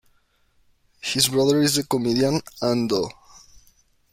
His 1.01 1.27
brother 1.27 1.61
is 1.61 1.75
the 1.75 1.83
comedian 1.83 2.41
Anh 2.59 2.87
Do. 2.87 3.07